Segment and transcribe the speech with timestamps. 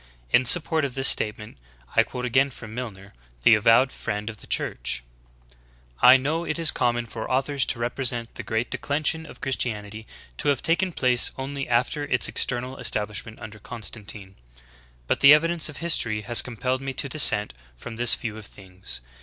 [0.31, 1.59] In support of ihis state ment,
[1.95, 3.13] I quote again from Milner,
[3.43, 5.03] the avowed friend of the Church:
[6.01, 10.47] "I know it is common for authors to represent the great declension of Christianity to
[10.47, 14.33] have taken place only after its external establishment under Constantine.
[15.05, 19.01] But the evidence of history has compelled me to dissent from this view of things.